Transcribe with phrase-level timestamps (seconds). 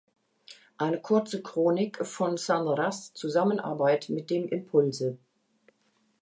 [0.79, 5.19] Eine kurze Chronik von Sun Ras Zusammenarbeit mit dem Impulse!